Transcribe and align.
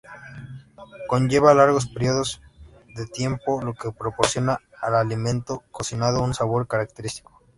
Conlleva 1.07 1.53
largos 1.53 1.85
periodos 1.85 2.41
de 2.95 3.05
tiempo, 3.05 3.61
lo 3.61 3.75
que 3.75 3.91
proporciona 3.91 4.57
al 4.81 4.95
alimento 4.95 5.61
cocinado 5.69 6.23
un 6.23 6.33
sabor 6.33 6.67
característico. 6.67 7.39